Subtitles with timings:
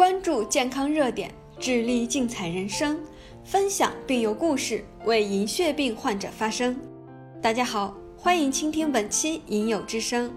[0.00, 2.98] 关注健康热点，致力精彩人生，
[3.44, 6.74] 分享病友故事，为银屑病患者发声。
[7.42, 10.32] 大家好，欢迎倾听本期银友之声。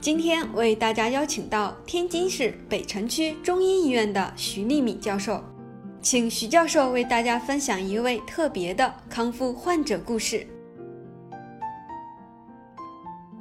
[0.00, 5.44] 今天为大家邀请到天津市北辰区中医医院的徐丽敏教授，
[6.00, 10.46] 请徐教授为大家分享一位特别的康复患者故事。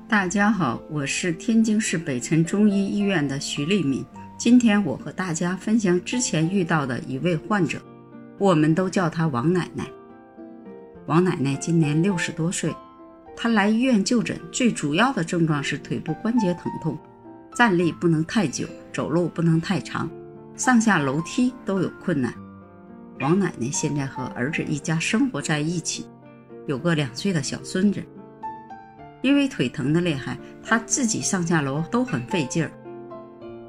[0.09, 4.05] 大家好，我是天津市北辰中医医院的徐丽敏。
[4.35, 7.79] 今天我和大家分享之前遇到的一位患者，
[8.37, 9.87] 我们都叫她王奶奶。
[11.05, 12.75] 王奶奶今年六十多岁，
[13.37, 16.97] 她来医院就诊，最主要的症状是腿部关节疼痛，
[17.55, 20.09] 站立不能太久，走路不能太长，
[20.55, 22.33] 上下楼梯都有困难。
[23.21, 26.05] 王奶奶现在和儿子一家生活在一起，
[26.67, 28.03] 有个两岁的小孙子。
[29.21, 32.71] 因为腿疼的厉害，他自己上下楼都很费劲儿。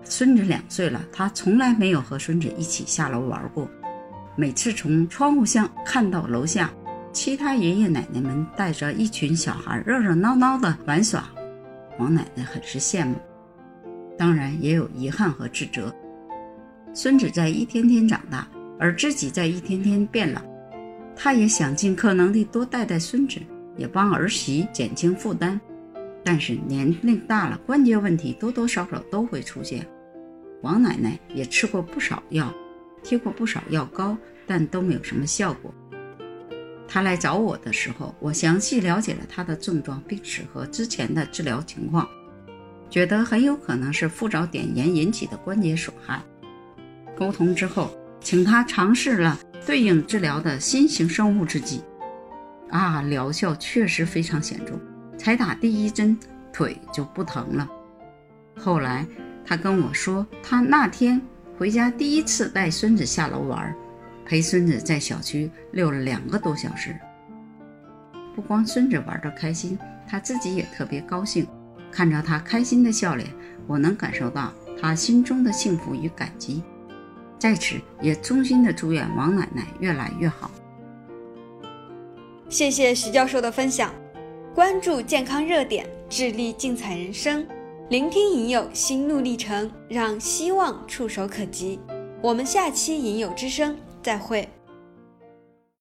[0.04, 3.68] 孙子两岁了，他从来没有和孙子一起下楼玩过。
[4.36, 6.70] 每次从窗户上看到楼下
[7.12, 11.24] 其他爷爷奶奶们带着一群小孩热热闹闹的玩耍，
[11.98, 13.14] 王奶奶很是羡慕，
[14.18, 15.94] 当然也有遗憾和自责。
[16.92, 18.46] 孙子在一天天长大，
[18.78, 20.40] 而自己在一天天变老，
[21.16, 23.40] 他也想尽可能地多带带孙子。
[23.76, 25.60] 也帮儿媳减轻负担，
[26.24, 29.84] 但是年龄大了，关节问题多多少少都会出现。
[30.64, 32.50] 王奶奶也吃过不少药，
[33.02, 35.72] 贴过不少药膏，但都没有什么效果。
[36.88, 42.08] 她来找我的时候，我详细了解了她的症状病史和之前的治疗情况，
[42.88, 46.22] 觉得很有可能是附着碘盐引起的关节损害。
[47.14, 51.82] 沟通之后，请她尝试了对应治疗的新型生物制剂。
[52.70, 54.72] 啊，疗效确实非常显著，
[55.18, 56.18] 才打第一针
[56.52, 57.68] 腿就不疼了。
[58.56, 59.06] 后来
[59.46, 61.20] 他跟我说，他那天
[61.58, 63.74] 回家第一次带孙子下楼玩，
[64.24, 66.96] 陪孙子在小区溜了两个多小时。
[68.34, 69.78] 不光孙子玩得开心，
[70.08, 71.46] 他自己也特别高兴。
[71.92, 73.28] 看着他开心的笑脸，
[73.68, 76.62] 我能感受到他心中的幸福与感激。
[77.38, 80.50] 在此也衷心的祝愿王奶奶越来越好。
[82.48, 83.94] 谢谢徐教授的分享，
[84.54, 87.46] 关注健康热点，致力精彩人生，
[87.90, 91.78] 聆听影友心路历程，让希望触手可及。
[92.22, 94.48] 我们下期影友之声再会。